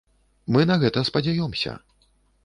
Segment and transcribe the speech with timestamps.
[0.53, 1.75] Мы на гэта спадзяёмся.